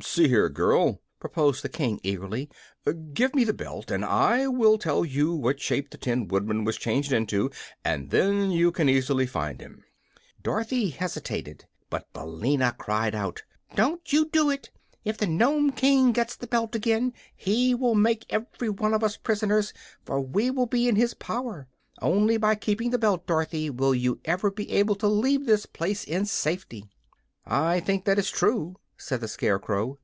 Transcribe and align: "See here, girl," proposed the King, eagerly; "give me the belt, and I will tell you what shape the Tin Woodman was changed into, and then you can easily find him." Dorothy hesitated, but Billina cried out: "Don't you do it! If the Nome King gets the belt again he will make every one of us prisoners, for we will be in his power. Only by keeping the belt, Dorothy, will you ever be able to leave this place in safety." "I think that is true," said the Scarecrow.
"See 0.00 0.26
here, 0.26 0.48
girl," 0.48 1.00
proposed 1.20 1.62
the 1.62 1.68
King, 1.68 2.00
eagerly; 2.02 2.48
"give 3.12 3.34
me 3.34 3.44
the 3.44 3.52
belt, 3.52 3.90
and 3.90 4.04
I 4.06 4.46
will 4.48 4.78
tell 4.78 5.04
you 5.04 5.34
what 5.34 5.60
shape 5.60 5.90
the 5.90 5.98
Tin 5.98 6.26
Woodman 6.28 6.64
was 6.64 6.78
changed 6.78 7.12
into, 7.12 7.50
and 7.84 8.08
then 8.10 8.50
you 8.50 8.72
can 8.72 8.88
easily 8.88 9.26
find 9.26 9.60
him." 9.60 9.84
Dorothy 10.42 10.88
hesitated, 10.90 11.66
but 11.90 12.10
Billina 12.14 12.74
cried 12.78 13.14
out: 13.14 13.42
"Don't 13.76 14.12
you 14.14 14.28
do 14.30 14.48
it! 14.50 14.70
If 15.04 15.18
the 15.18 15.26
Nome 15.26 15.70
King 15.72 16.10
gets 16.12 16.36
the 16.36 16.46
belt 16.48 16.74
again 16.74 17.12
he 17.36 17.74
will 17.74 17.94
make 17.94 18.24
every 18.30 18.70
one 18.70 18.94
of 18.94 19.04
us 19.04 19.18
prisoners, 19.18 19.72
for 20.06 20.20
we 20.22 20.50
will 20.50 20.66
be 20.66 20.88
in 20.88 20.96
his 20.96 21.12
power. 21.14 21.68
Only 22.00 22.38
by 22.38 22.54
keeping 22.56 22.90
the 22.90 22.98
belt, 22.98 23.26
Dorothy, 23.26 23.68
will 23.70 23.94
you 23.94 24.20
ever 24.24 24.50
be 24.50 24.70
able 24.72 24.94
to 24.96 25.06
leave 25.06 25.44
this 25.46 25.66
place 25.66 26.02
in 26.02 26.24
safety." 26.24 26.88
"I 27.46 27.78
think 27.80 28.04
that 28.06 28.18
is 28.18 28.30
true," 28.30 28.76
said 28.96 29.20
the 29.20 29.26
Scarecrow. 29.26 29.98